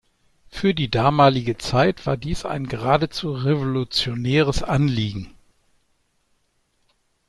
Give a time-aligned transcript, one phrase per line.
[0.49, 5.31] Für die damalige Zeit war dies ein geradezu revolutionäres Anliegen.